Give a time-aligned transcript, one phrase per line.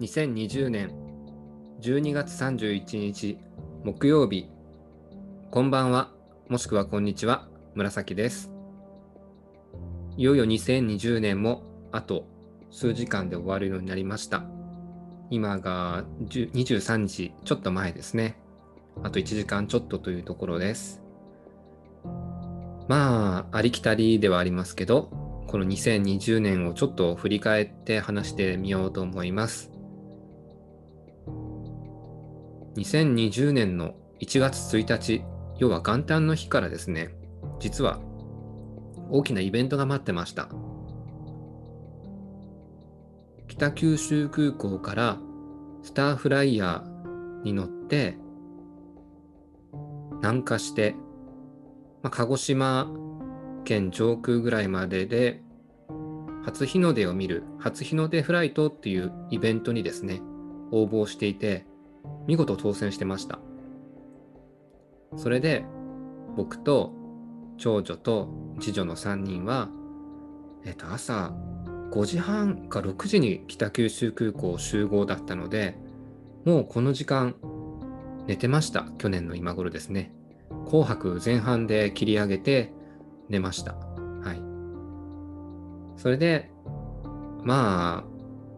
[0.00, 0.90] 2020年
[1.80, 3.38] 12月31日
[3.84, 4.48] 木曜日。
[5.52, 6.10] こんばんは。
[6.48, 7.46] もしくはこんにちは。
[7.76, 8.50] 紫です。
[10.16, 11.62] いよいよ2020年も
[11.92, 12.26] あと
[12.72, 14.42] 数時間で終わるようになりました。
[15.30, 18.36] 今が23日ちょっと前ですね。
[19.04, 21.02] あと1時間ちょっとというところです。
[22.88, 25.08] まあありきたりではありますけど
[25.46, 29.73] この2020年をちょっと振り返って話してみようと思います。
[32.76, 35.24] 2020年の1月1日、
[35.58, 37.14] 要は元旦の日からですね、
[37.60, 38.00] 実は
[39.10, 40.48] 大きなイベントが待ってました。
[43.48, 45.18] 北九州空港から
[45.82, 48.16] スターフライヤーに乗って
[50.16, 50.96] 南下して、
[52.02, 52.90] まあ、鹿児島
[53.64, 55.42] 県上空ぐらいまでで
[56.44, 60.20] 初日の出を見る初日の出フライトっていうイベントにですね
[60.72, 61.64] 応募していて
[62.26, 63.38] 見事当選してました。
[65.16, 65.64] それで
[66.36, 66.92] 僕と
[67.58, 68.28] 長女と
[68.60, 69.68] 次女の3人は、
[70.64, 71.32] えっと、朝
[71.90, 75.76] 5時半か6時に北九州空港集合だったので
[76.44, 77.36] もうこの時間
[78.26, 78.86] 寝てました。
[78.98, 80.12] 去年の今頃ですね。
[80.66, 82.72] 紅白前半で切り上げて
[83.28, 83.74] 寝ました。
[83.74, 86.00] はい。
[86.00, 86.50] それで
[87.42, 88.14] まあ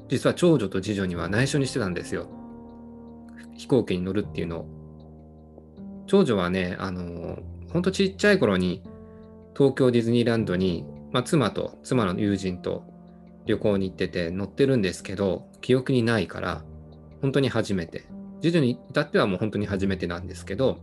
[0.08, 2.28] 実は長女と次女には内緒にしてたんですよ。
[3.56, 4.66] 飛行機に乗るっていうの。
[6.06, 7.38] 長女はね、あの、
[7.72, 8.82] ほんとちっちゃい頃に
[9.56, 12.84] 東京ディズニーランドに、まあ、妻と、妻の友人と
[13.46, 16.62] 旅行に行ってて乗ってるんですけど、記憶にないから、
[17.22, 18.04] 本当に初めて。
[18.42, 20.78] 次女に至ってはもう本当に初めてなんですけど、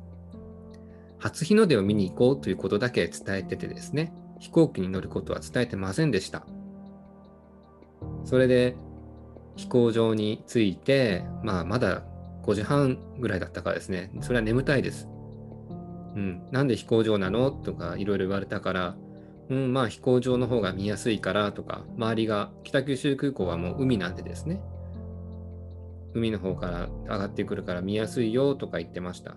[1.19, 6.45] 初日の出を見に行こうということだけ伝えててですね、飛行機に乗ることは伝えてませんでした。
[8.25, 8.75] それで
[9.55, 12.03] 飛行場に着いて、まあまだ
[12.43, 15.07] 5時半ぐらいだったからですね、それは眠たいです。
[16.15, 17.49] うん、なんで飛行場なの？
[17.49, 18.95] とかいろいろ言われたから、
[19.49, 24.61] うん、まあ飛行場の方が見やすいからとか、周りが、北九州空港はもう海なんでですね、
[26.13, 29.35] 海の方から上がってくるから見やすいよとか言ってました。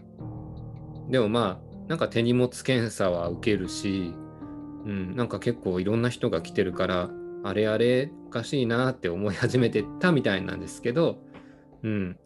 [1.09, 4.13] でもまあ、なんか手荷物検査は受けるし、
[4.85, 7.11] うん、なんか結構いろんな人が来てるから、
[7.45, 11.23] あれあれおかしいなって思い始めてたみたいなんですけど、
[11.83, 12.19] うん、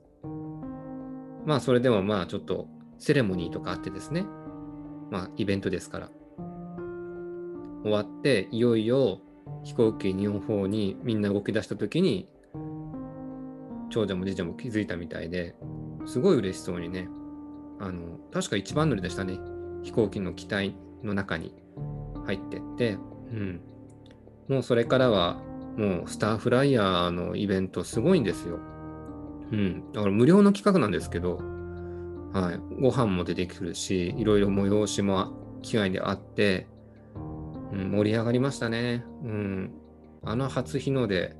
[1.47, 2.69] まあそれでもまあちょっと
[2.99, 4.25] セレモニーとかあってですね、
[5.11, 6.11] まあイベントですから。
[7.83, 9.21] 終わっていよいよ
[9.65, 12.29] 飛行機日本方にみんな動き出した時に
[13.89, 15.55] 長女も次女も気づいたみたいで
[16.07, 17.09] すごい嬉しそうにね。
[17.79, 19.39] あの確か一番乗りでしたね。
[19.83, 21.55] 飛行機の機体の中に
[22.27, 22.99] 入ってって。
[23.33, 23.61] うん。
[24.49, 25.41] もうそれからは
[25.77, 28.59] もうスターフライヤーのイベントすごいんですよ。
[29.53, 29.93] うん。
[29.93, 31.41] だから無料の企画なんですけど、
[32.33, 32.61] はい。
[32.81, 36.67] ご飯も出てくるし、いろいろ催しも機会であって、
[37.73, 39.05] うん、盛り上がりましたね。
[39.25, 39.71] うん。
[40.23, 41.35] あの初日の出、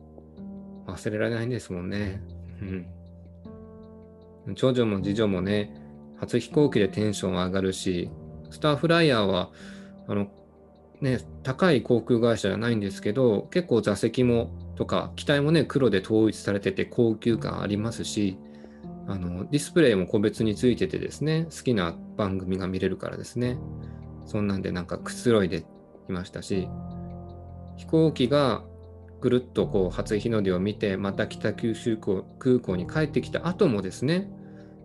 [0.87, 2.23] 忘れられないんですもんね。
[2.61, 4.55] うん。
[4.55, 5.75] 長女も次女もね、
[6.19, 8.11] 初飛行機でテンション上がるし、
[8.51, 9.51] スターフライヤーは、
[10.09, 10.29] あの、
[11.01, 14.51] ね、高い航空会社じゃないんですけど、結構座席も
[14.81, 18.39] とか、機体もね、黒で統一されてて高級感ありますし、
[19.07, 23.59] あのディスプレイも個別についててですね、好きな番組が見れるからですね、
[24.25, 25.67] そんなんでなんかくつろいで
[26.09, 26.67] いましたし、
[27.77, 28.65] 飛行機が
[29.21, 34.31] ぐるっとこう初日の出を見て、また北九州空港に帰ってきた後もですね、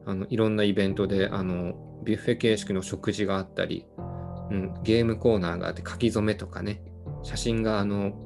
[0.06, 3.86] あのいろんなイベントであのビュッフェ形式の食事があったり、
[4.52, 6.82] うん、ゲームコーナーがあって書き初めとかね、
[7.24, 8.25] 写真があの、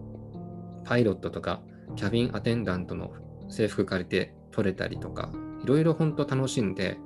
[0.90, 1.62] パイロットとか
[1.96, 3.12] キャビンアテンダントの
[3.48, 5.32] 制服借りて撮れたりとか、
[5.64, 6.98] いろいろ本当楽しんで、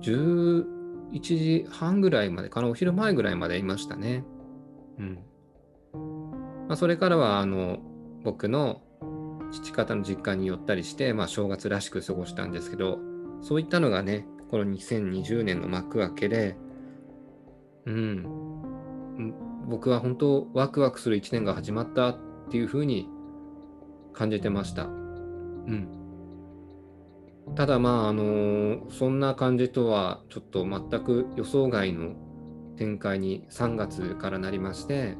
[0.00, 0.64] 11
[1.20, 4.24] 時半ぐらいまでかな、お昼前ぐらいまでいましたね。
[4.98, 5.18] うん。
[6.66, 7.80] まあ、それからは、あの、
[8.22, 8.82] 僕の
[9.52, 12.98] 父方の実家に寄ったりして、まあ、正月らしく過ごしたんですけど、
[13.42, 16.56] そういったのがね、この2020年の幕開けで、
[17.84, 18.24] うん、
[19.68, 23.08] 僕は本当ワクワクする1年が始まったっていうふうに
[24.12, 24.84] 感じてました。
[24.84, 25.88] うん、
[27.54, 32.14] ただまああのそんな感じとはちょっと全く予想外の
[32.76, 35.16] 展開に3月からなりまして、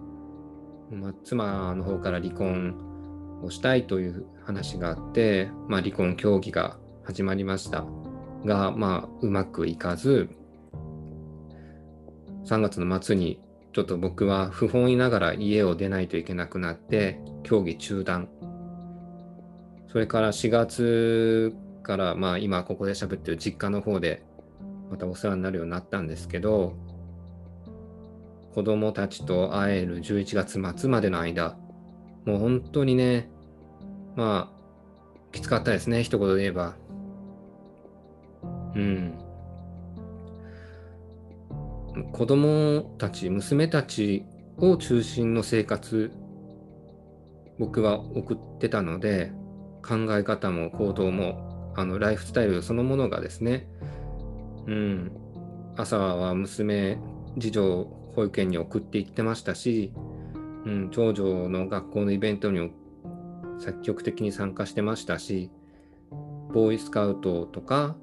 [0.91, 7.85] まあ、妻の方から離婚をしたいという話があって、まあ、離婚協議が始まりました
[8.45, 10.29] が、まあ、うまくいかず
[12.47, 13.41] 3月の末に
[13.75, 18.29] ちょっと僕は不本意ながら家を出ないといけなくなって競技中断。
[19.89, 24.25] それから4月から、まあ、今ここで喋ってる実家の方で
[24.91, 26.75] またお世話になるようになったんですけど
[28.55, 31.57] 子供たちと会える11月末までの間
[32.25, 33.29] もう本当にね
[34.17, 34.55] まあ
[35.35, 36.05] きつかったですね。
[36.05, 36.77] 一言で言えば。
[38.77, 39.19] うん。
[42.13, 44.25] 子供たち娘たち
[44.59, 46.13] を中心の生活
[47.59, 49.33] 僕は送ってたので
[49.83, 53.69] 考え方も行動もあのライフスタイルそのものがですね
[54.67, 55.13] うん
[55.77, 56.99] 朝は娘
[57.39, 59.93] 次女保育園に送って行ってましたし、
[60.65, 62.73] うん、長女の学校のイベントに
[63.59, 65.51] 積極的に参加してましたし
[66.53, 67.97] ボーイスカウトとか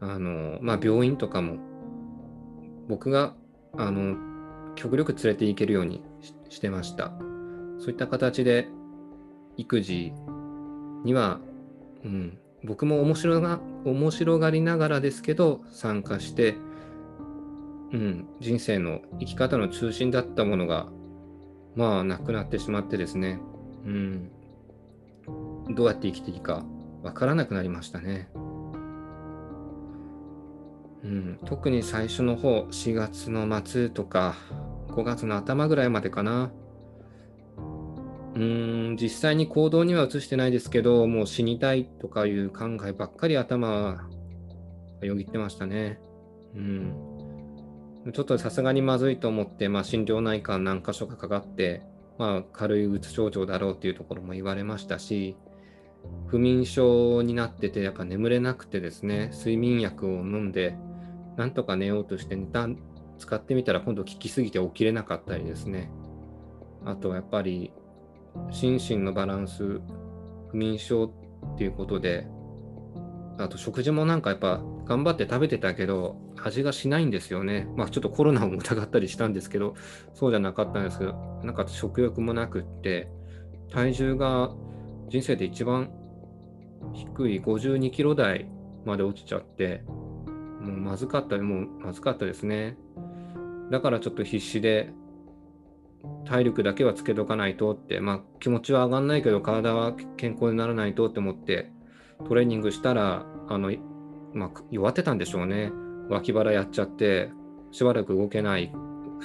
[0.00, 1.58] あの、まあ、病院とかも
[2.90, 3.34] 僕が
[3.78, 4.16] あの
[4.74, 6.02] 極力連れて行けるように
[6.48, 7.12] してました。
[7.78, 8.68] そういった形で
[9.56, 10.12] 育児
[11.04, 11.40] には、
[12.04, 16.56] うん、僕も面白が面白がりながらですけど参加して、
[17.92, 20.88] うん、人生の生き方の中心だったものが
[21.76, 23.40] まあなくなってしまってですね、
[23.86, 24.30] うん、
[25.74, 26.64] どうやって生きていいか
[27.02, 28.28] わからなくなりましたね。
[31.02, 34.36] うん、特に最初の方4月の末とか
[34.88, 36.52] 5月の頭ぐらいまでかな。
[38.34, 44.04] うん実際に行動には移してないですけどもう死にたいとかいう考えばっかり頭は
[45.02, 45.98] よぎってましたね。
[46.54, 47.10] うん。
[48.12, 51.82] ちょっとさすがにまずいと思って、まあ、心療内科何箇所かかかって、
[52.18, 55.36] まあ、軽いうつ症状だろうっていうところも言われましたし
[56.26, 60.76] 不眠症になっててやっぱ眠れなくてですね睡眠薬を飲んで
[61.40, 62.68] なんとか寝ようとして寝た
[63.18, 65.90] 使ってみたら今度効きすぎて起きれなかったりですね
[66.84, 67.72] あとはやっぱり
[68.50, 69.80] 心身のバランス
[70.50, 72.26] 不眠症っていうことで
[73.38, 77.66] あと食事もなんかやっぱ頑張って食べてたけど味がしないんですよね。
[77.74, 79.74] まあちょっとコロナを疑ったりしたんですけど
[80.12, 83.08] そうじゃなかったんですけどなんか食欲もなくって
[83.70, 84.50] 体重が
[85.08, 85.90] 人生で一番
[86.92, 88.50] 低い52キロ台
[88.84, 89.84] まで落ちちゃって
[90.60, 92.76] もうまずかった、もうまずかったですね。
[93.70, 94.92] だからちょっと必死で
[96.24, 101.72] 体力だけはつけとかないとって、まあ気持ちは上がんないけど体は健康にならないとって思って
[102.26, 103.72] トレーニングしたら、あの、
[104.34, 105.72] まあ、弱ってたんでしょうね。
[106.08, 107.30] 脇腹やっちゃって、
[107.72, 108.72] しばらく動けない、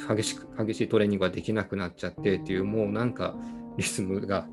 [0.09, 3.35] 激しく、激しいトレーニングができなくなっちゃってっていう、もうなんか
[3.77, 4.47] リズムが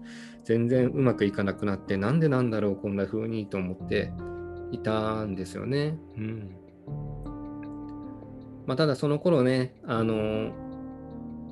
[0.45, 4.13] 全然うまくいかなくなって、なんでなんだろう、こんな風にと思って
[4.73, 5.99] いたんですよね。
[6.17, 6.57] うん。
[8.67, 10.53] まあ、ただその頃ね、あの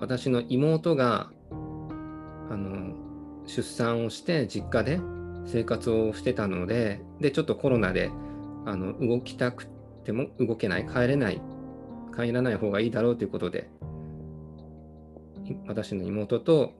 [0.00, 2.94] 私の妹があの
[3.46, 5.00] 出産をして実家で
[5.46, 8.10] 生活をしてたのででちょっとコロナで
[8.66, 9.66] あの動きたく
[10.04, 11.40] ても動けない帰れない
[12.16, 13.70] 帰らない方がいいだろうということで
[15.66, 16.72] 私の妹と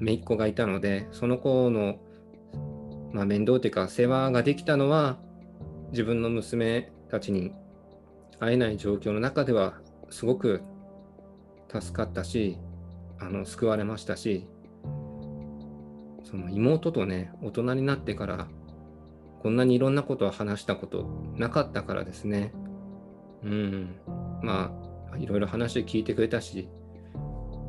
[0.00, 1.96] 姪っ子がいたのでその子の、
[3.12, 5.18] まあ、面倒というか世話ができたのは
[5.90, 7.52] 自分の娘たちに
[8.40, 9.74] 会えない状況の中では
[10.10, 10.62] すごく
[11.68, 12.58] 助かったし
[13.18, 14.46] あの救われましたし
[16.24, 18.48] その妹とね大人になってから
[19.42, 22.52] こんなにいろんなことを話したことなかったからですね。
[23.44, 23.94] うん。
[24.42, 24.72] ま
[25.12, 26.68] あいろいろ話聞いてくれたし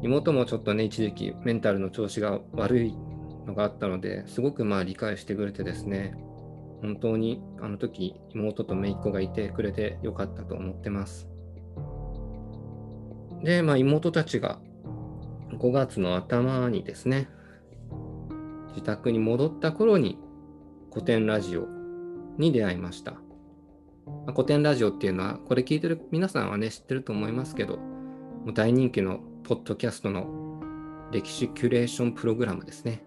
[0.01, 2.96] 妹もちょっとね一時期メンタルの調子が悪い
[3.46, 6.15] のがあったのですごくまあ理解してくれてですね。
[6.81, 11.27] 本当にあの時妹と姪っ子がいてくれてよかったと思ってます。
[13.43, 14.60] で、まあ、妹たちが
[15.53, 17.29] 5月の頭にですね、
[18.69, 20.19] 自宅に戻った頃に
[20.91, 21.67] 古典ラジオ
[22.38, 23.12] に出会いました。
[23.12, 23.19] ま
[24.27, 30.27] あ、古典ラジオっていうのは、これ聞いてる皆さんはね、知ってると思いますけど、もう大人気のポッドキャストの
[31.12, 33.03] 歴史キュレーションプログラムですね。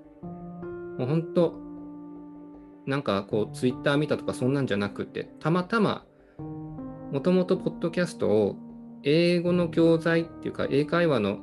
[0.98, 1.69] もう本当、
[2.90, 6.04] なんかこう、ツイッター見たとかそんなんじゃなくて、たまたま、
[7.12, 8.56] もともとポッドキャストを
[9.04, 11.38] 英語の教材っていうか、英会話の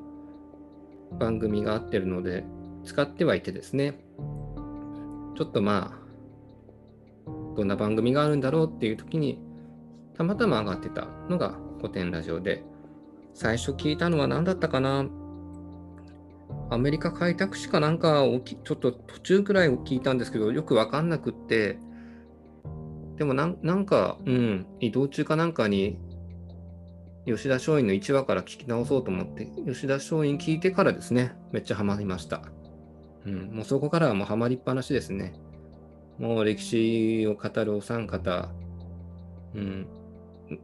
[1.17, 2.43] 番組があってるので、
[2.83, 3.97] 使ってはいてですね、
[5.37, 9.41] ちょっとまあ、どんな番組があるんだろうっていう時に、
[10.15, 12.65] たまたま上がってたのが古典ラジオで、
[13.33, 15.05] 最初聞いたのは何だったかな
[16.69, 21.79] アメリカ開拓史かなんかをちょっと途中くらい聞いたんですけど、よくわかんなくって、
[23.15, 25.97] でもなんか、うん、移動中かなんかに
[27.25, 32.41] 吉田松陰の1話から聞き直そうと思って、吉田松陰聞いてからですね、めっちゃハマりました。
[33.25, 35.33] うん、もうそこからはもうハマりっぱなしですね。
[36.17, 38.49] もう歴史を語るお三方、
[39.55, 39.87] うん、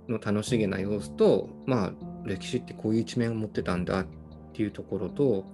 [0.07, 1.93] の楽しげな様子と、まあ、
[2.25, 4.05] 歴史ってこういう一面を持ってたんだっ
[4.53, 5.45] ていうところと、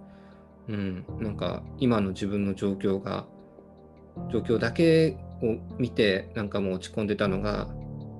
[0.69, 3.25] うん、なんか今の自分の状況が
[4.31, 7.67] 状況だけを見てなんかもう落ち込んでたのが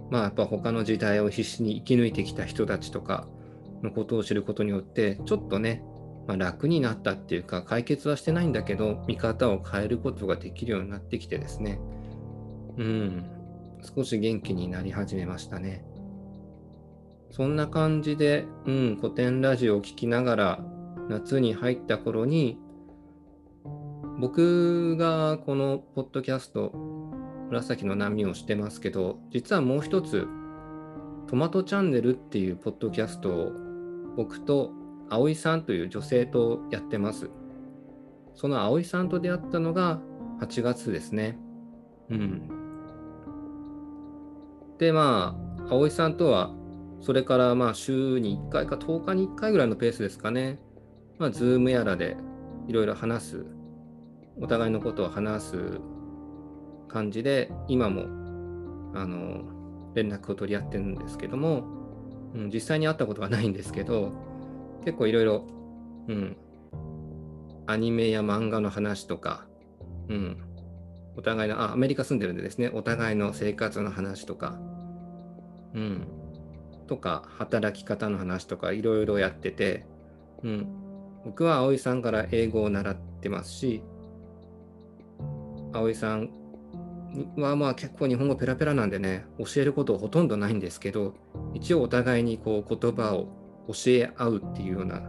[0.10, 3.28] まあやっぱ他の時代を必死に生き抜いてきた人たちとか
[3.84, 5.84] のことを知ることによってちょっとね、
[6.28, 11.80] まあ、楽になったっていうか解決はしてないんだけど見方を変えることができるようになってきてですね。
[12.78, 13.26] うん。
[13.96, 15.86] 少し元気になり始めましたね。
[17.32, 20.60] そんな感じで、うん、古典ラジオを聴きながら
[21.10, 22.60] 夏に入った頃に
[24.20, 26.72] 僕がこのポッドキャスト
[27.50, 30.28] 紫の波をしてますけど実はもう一つ
[31.28, 33.52] トマトチャンネルっていうポッドキャストを
[34.16, 34.72] 僕と
[35.10, 37.30] 葵さんという女性とやってます。
[38.36, 40.00] その葵さんと出会ったのが
[40.42, 41.38] 8月ですね。
[42.10, 42.50] うん。
[44.78, 45.36] でま
[45.68, 46.52] あ葵さんとは
[47.02, 50.60] それからまあ週に1回か10日に1回ぐらいのペースですかね。
[51.20, 52.16] まあ、ズームやらで
[52.68, 53.46] いろいろ話す、
[54.40, 55.82] お互いのことを話す
[56.88, 58.04] 感じで、今も、
[58.96, 59.44] あの、
[59.96, 61.66] 連絡を取り合ってるんですけども、
[62.34, 64.14] うん、実際に会ったことはないんですけど、
[64.86, 65.46] 結構いろいろ、
[66.08, 66.38] うん、
[67.68, 69.46] アニメや漫画の話とか、
[70.08, 70.38] うん、
[71.18, 74.58] お互いの、あ、アメリカ住んでるんでですね、お互いの生活の話とか、
[75.74, 76.08] うん、
[76.88, 79.86] とか、働き方の話とか、いろいろやってて、
[80.44, 80.89] うん、
[81.26, 83.84] 僕は葵さんから英語を習ってますし、
[85.74, 86.30] 葵さん
[87.38, 91.16] はまあ結構日本語ペラペラなんでね、教えることほとんどないんですけど、
[91.54, 93.28] 一応お互いにこう言葉を
[93.68, 95.02] 教え合うっていうような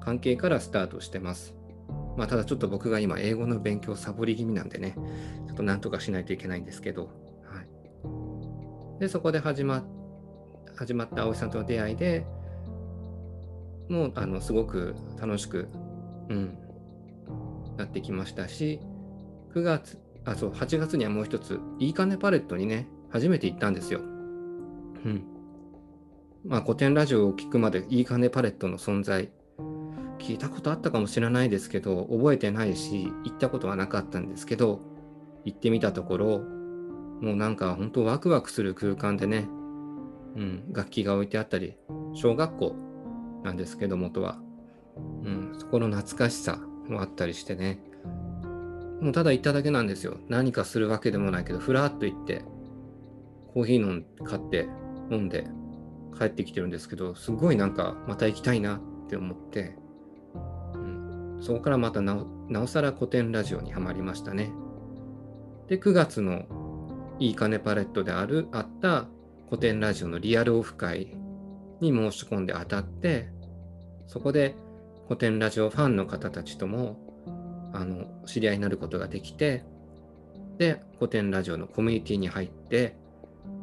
[0.00, 1.54] 関係からスタートしてます。
[2.16, 4.94] まあ、ただちょっと僕が今英語の勉強サボり気味なんでね、
[5.46, 7.10] ちょっとなんとかしないといけないんですけど、
[7.44, 7.62] は
[8.98, 9.00] い。
[9.00, 9.84] で、そこで始ま
[10.76, 12.26] 始まった葵さんとの出会いで、
[13.88, 15.68] もうあのすごく楽しく、
[16.28, 16.58] うん、
[17.76, 18.80] なってきましたし
[19.54, 24.00] 9月あそう8月にはもう一ついいかねパレットにね初めて行ったんですよ。
[24.00, 25.24] うん
[26.44, 29.30] まあ、古典ラジオを聞くまでいいかねパレットの存在
[30.18, 34.80] 聞いたことあったかもしれないですけど覚えてないし行ったことはなかったんですけど
[35.44, 36.38] 行ってみたところ
[37.20, 39.48] もうなんか本当ワクワクする空間でね、
[40.36, 41.76] うん、楽器が置いてあったり
[42.14, 42.76] 小学校
[43.42, 44.38] なんですけど、元は。
[45.24, 47.80] うん、そこの懐かしさもあったりしてね。
[49.00, 50.18] もうただ行っただけなんですよ。
[50.28, 52.42] 何かするわけでもないけど、ふらっと行って、
[53.54, 54.68] コーヒー飲ん買って
[55.10, 55.46] 飲んで
[56.18, 59.76] 帰ってきてるんですけど、すごいなんかまた行きたいなって思って、
[60.74, 62.24] うん、そこからまたな
[62.60, 64.52] おさら古典ラジオにはまりましたね。
[65.68, 66.46] で、9月の
[67.20, 69.06] いい金パレットである、あった
[69.48, 71.16] 古典ラジオのリアルオフ会
[71.80, 73.28] に申し込んで当たって、
[74.06, 74.54] そこで
[75.04, 76.98] 古典ラジオファンの方たちとも
[77.72, 79.64] あの知り合いになることができて、
[80.58, 82.96] で、古典ラジオのコミュニティに入って、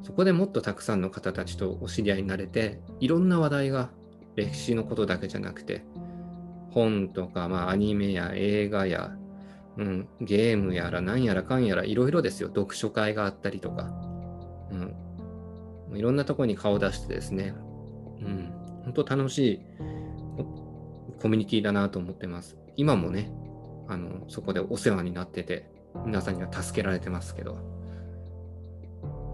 [0.03, 3.89] そこでもっとたくさんの方たちとお知り合いになれて、いろんな話題が
[4.35, 5.83] 歴史のことだけじゃなくて、
[6.71, 9.15] 本とか、まあ、アニメや映画や、
[9.77, 12.49] うん、ゲームやら何やらかんやらいろいろですよ。
[12.49, 13.91] 読書会があったりとか、
[14.71, 17.53] うん、いろんなとこに顔を出してですね、
[18.21, 18.51] うん、
[18.85, 19.61] 本当楽しい
[21.21, 22.57] コミュニティだなと思ってます。
[22.75, 23.31] 今もね、
[23.87, 25.69] あのそこでお世話になってて、
[26.05, 27.57] 皆さんには助けられてますけど。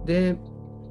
[0.06, 0.38] で、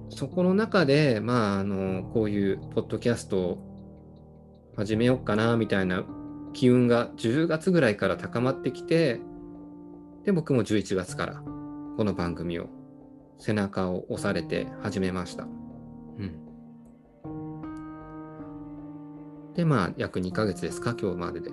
[0.08, 6.04] そこの中で、まあ、あのこういうポッドキャストを始めようかなみたいな
[6.52, 9.20] 機運が10月ぐらいから高まってきて、
[10.24, 11.34] で、僕も11月から
[11.96, 12.68] この番組を
[13.38, 15.44] 背中を押されて始めました。
[15.44, 15.46] う
[16.22, 16.49] ん。
[19.60, 21.50] で、まあ、約2ヶ月ですか、今日までで。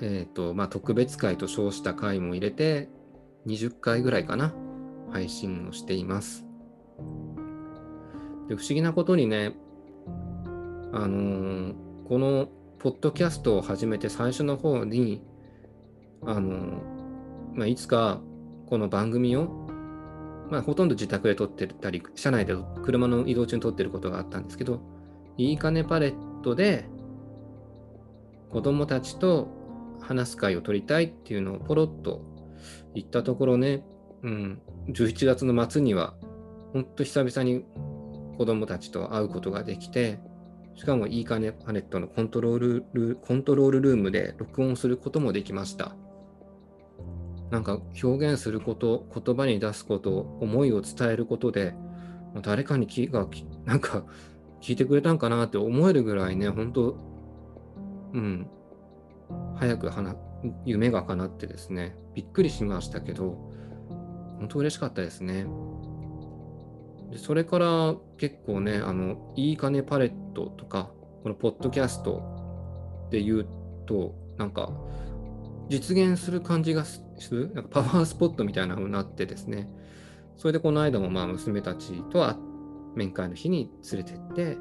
[0.00, 2.88] えっ、ー、と、まあ、特別会と称した回も入れて、
[3.46, 4.54] 20回ぐらいかな、
[5.10, 6.46] 配信をしています。
[8.48, 9.54] で不思議なことにね、
[10.94, 11.74] あのー、
[12.08, 15.22] このポッドキャストを始めて最初の方に、
[16.24, 16.78] あのー、
[17.54, 18.22] まあ、いつか
[18.66, 19.50] この番組を、
[20.50, 24.80] まあ、ほとんど自宅で撮ってたり、車内で車の移動中に撮ってることがあったんですけど、
[25.36, 26.88] いいかねパレットで
[28.54, 29.48] 子供たちと
[30.00, 32.22] 話す会を取りたいっていうのをポロッと
[32.94, 33.84] 言ったところね、
[34.22, 36.14] うん、11月の末には
[36.72, 37.64] 本当久々に
[38.38, 40.20] 子供たちと会うことができて、
[40.76, 45.96] しかもいいかねパレットのコントロールルコントロールルームで録音することもできました。
[47.50, 51.74] なんか表現すること言葉に出すこと思いを伝えることで
[52.42, 53.26] 誰かに気が
[53.66, 54.04] なんか
[54.60, 57.13] 聞いてくれたんかなって思えるぐらいね本当
[58.14, 58.46] うん。
[59.56, 59.90] 早く
[60.64, 63.38] 夢が叶ってですねびっくりしましたけど
[64.38, 65.46] 本当嬉しかったですね。
[67.10, 70.90] でそれから結構ねあのいい金パレットとか
[71.22, 73.48] このポッドキャストで言う
[73.86, 74.70] となんか
[75.68, 79.70] 実現する感じがするなんかパワースポットみたいな風になってですね。
[80.36, 82.36] それでこの間もまあ娘たちとは
[82.94, 84.58] 面会の日に連れてって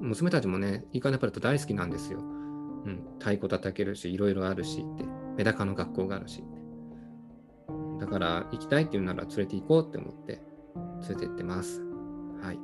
[0.00, 2.20] 娘たちもねいいかねパレット大好きなんですよ、
[2.88, 5.04] うん、太鼓叩けるしいろいろあるしって。
[5.36, 6.42] メダカの学校があるし。
[8.00, 10.40] だから行きたいっていうなら連れて行こうって思って
[11.02, 11.82] 連れて行ってます。
[12.40, 12.58] はい。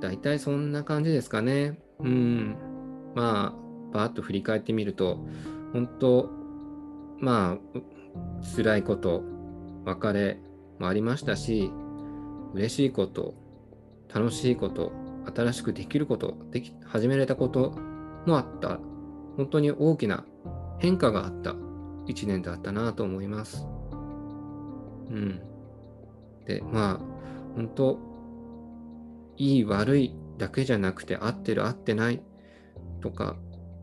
[0.00, 1.78] 大体そんな感じですかね。
[2.00, 2.56] うん。
[3.14, 5.26] まあバーッと振り返ってみると、
[5.72, 6.30] 本当、
[7.18, 7.80] まあ、
[8.56, 9.22] 辛いこと、
[9.84, 10.38] 別れ
[10.78, 11.72] もありましたし、
[12.54, 13.34] 嬉しいこと、
[14.14, 14.92] 楽しいこと、
[15.34, 17.74] 新しくできること、でき始められたこと
[18.26, 18.78] もあった、
[19.36, 20.24] 本当に大きな
[20.78, 21.54] 変化があった
[22.06, 23.66] 一年だったなと思います。
[25.10, 25.40] うん。
[26.44, 27.00] で、まあ、
[27.54, 27.98] 本当、
[29.36, 32.22] いい悪いだけじゃなくて合ってる合ってない
[33.00, 33.36] とか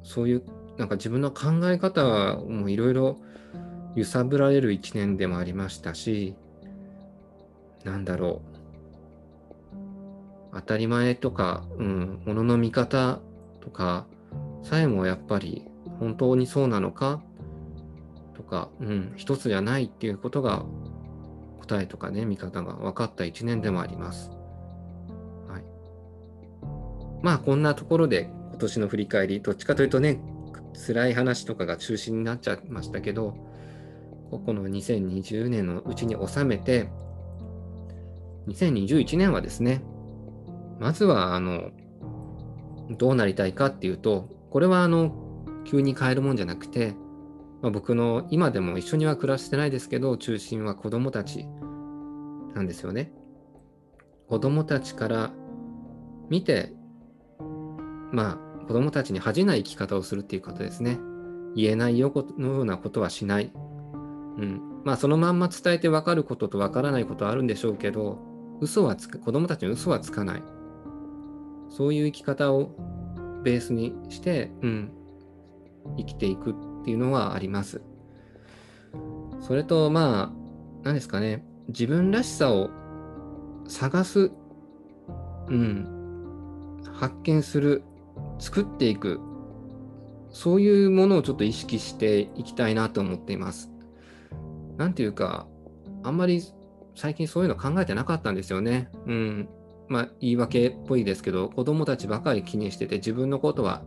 [0.04, 0.44] そういう
[0.78, 3.18] なんか自分の考え方もいろいろ
[3.96, 6.36] 揺さぶられる一年でもありましたし
[7.84, 8.53] なんだろう
[10.54, 13.20] 当たり前とか、うん、ものの見方
[13.62, 14.06] とか
[14.64, 15.66] さえもやっぱり
[16.00, 17.22] 本当にそうなのか
[18.36, 20.66] とか、うん、一つじゃないっていうことが
[21.60, 24.30] 答えとかね見方が分かった一年でもあります。
[25.48, 25.64] はい、
[27.22, 30.22] まあこんなところで今年の振り返り、どっちかというとね、
[30.86, 33.36] 辛い話とかが中心になっちゃいましたけど、
[34.30, 36.90] ここの2020年のうちに収めて、
[38.48, 39.82] 2021年はですね、
[40.80, 41.72] まずは、あの、
[42.98, 45.16] どうなりたいかっていうと、これはあの、
[45.66, 46.96] 急に変えるもんじゃなくて、
[47.62, 51.46] まあ、僕の今でも一緒には暮らしてないですけど、中心は子供たち
[52.54, 53.14] なんですよね。
[54.28, 55.32] 子供たちから
[56.30, 56.74] 見て
[58.14, 61.00] まあ、子供たちに恥じない生き方をするっていうことですね。
[61.56, 63.52] 言えないよのようなことはしない。
[63.56, 64.62] うん。
[64.86, 68.20] まあ、そのまんま伝えて分かることと分からないことはあるんでしょうけど、
[68.62, 70.44] 嘘はつく、子供たちに嘘はつかない。
[71.74, 72.70] そういう生き方を
[73.44, 74.92] ベースにして、うん、
[75.98, 76.54] 生きていくっ
[76.86, 77.82] ていうのはあります。
[79.42, 82.70] それと、まあ、何ですかね、自分らしさを
[83.68, 84.32] 探す、
[85.48, 87.84] うん、発見する
[88.40, 89.20] 作っていく
[90.30, 93.72] そういうものをちょっと意識していきたいなと思っています。
[94.78, 95.48] なんていうか
[96.04, 96.42] あんまり
[96.96, 98.90] 最近そういうの考えてなかったんですよね。
[99.06, 99.50] うん。
[99.88, 103.84] まあ言い訳っぽいですけど子供たちばかり気にしてて自分のことは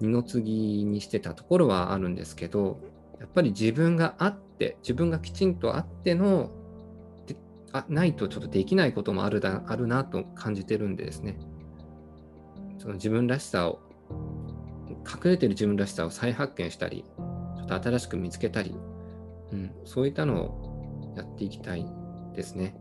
[0.00, 2.80] 二の次にしてたところはあるんですけど
[3.18, 6.50] やっぱり自分があって自分がきちんとあっての
[7.26, 7.36] で
[7.72, 11.38] あないとちょっとできないこともあるだあるなと感じてるんでですね。
[12.78, 13.78] その自分らしさを
[15.06, 17.04] 隠れてる自分らしさを再発見したり
[17.56, 18.74] ちょっと新しく見つけたり、
[19.52, 21.86] うん、そういったのをやっていきたい
[22.34, 22.74] ですね。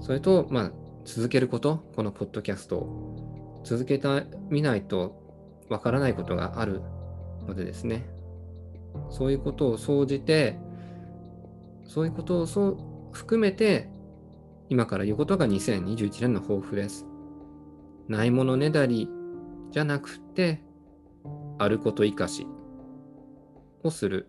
[0.00, 0.72] それと、まあ、
[1.08, 4.06] 続けること、このポッドキャストを続けて
[4.50, 5.22] みないと
[5.70, 6.82] わからないことがある
[7.46, 8.06] のでですね、
[9.08, 10.58] そういうことを総じて、
[11.86, 12.78] そういうことをそう
[13.12, 13.88] 含めて、
[14.68, 17.06] 今から言うことが2021年の抱負です。
[18.06, 19.08] ないものねだり
[19.70, 20.62] じゃなくて、
[21.56, 22.46] あること生かし
[23.82, 24.28] をする。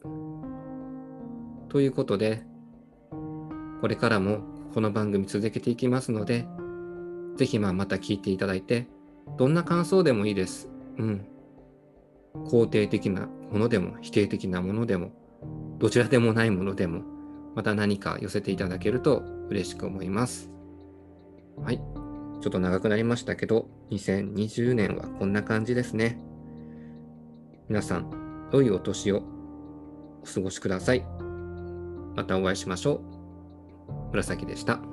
[1.67, 2.45] ということで、
[3.81, 4.39] これからも
[4.73, 6.47] この番組続けていきますので、
[7.39, 8.85] ぜひまあまた聞いていただいて、
[9.37, 10.69] どんな感想でもいいです。
[10.97, 11.25] うん。
[12.35, 15.13] 肯定的なものでも否定的なものでも、
[15.77, 17.01] どちらでもないものでも、
[17.55, 20.51] また何か寄せていただけると嬉しく思います。
[21.63, 21.77] はい。
[21.77, 26.19] ちょっと長くなりましたけど、2020年はこんな感じですね。
[27.69, 29.23] 皆さん、良いお年を
[30.23, 31.05] お過ごしください。
[32.17, 33.01] またお会いしましょう。
[34.11, 34.88] 紫でした。